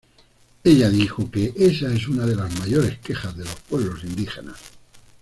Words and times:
Ella 0.63 0.89
dijo 0.89 1.29
que 1.29 1.53
"esa 1.55 1.93
es 1.93 2.07
una 2.07 2.25
de 2.25 2.35
las 2.35 2.51
mayores 2.57 2.97
quejas 3.01 3.37
de 3.37 3.43
los 3.43 3.53
pueblos 3.69 4.03
indígenas. 4.03 4.57